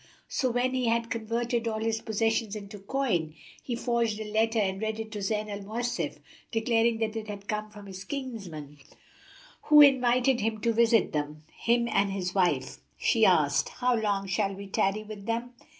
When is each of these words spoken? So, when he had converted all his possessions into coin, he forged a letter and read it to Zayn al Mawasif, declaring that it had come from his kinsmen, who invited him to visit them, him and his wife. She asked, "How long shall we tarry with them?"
So, 0.27 0.49
when 0.49 0.73
he 0.73 0.87
had 0.87 1.11
converted 1.11 1.67
all 1.67 1.79
his 1.79 2.01
possessions 2.01 2.55
into 2.55 2.79
coin, 2.79 3.35
he 3.61 3.75
forged 3.75 4.19
a 4.19 4.31
letter 4.31 4.57
and 4.57 4.81
read 4.81 4.99
it 4.99 5.11
to 5.11 5.19
Zayn 5.19 5.47
al 5.47 5.59
Mawasif, 5.59 6.17
declaring 6.51 6.97
that 6.97 7.15
it 7.15 7.27
had 7.27 7.47
come 7.47 7.69
from 7.69 7.85
his 7.85 8.03
kinsmen, 8.03 8.79
who 9.65 9.79
invited 9.81 10.39
him 10.39 10.59
to 10.61 10.73
visit 10.73 11.13
them, 11.13 11.43
him 11.55 11.87
and 11.87 12.11
his 12.11 12.33
wife. 12.33 12.77
She 12.97 13.27
asked, 13.27 13.69
"How 13.69 13.95
long 13.95 14.25
shall 14.25 14.55
we 14.55 14.65
tarry 14.65 15.03
with 15.03 15.27
them?" 15.27 15.51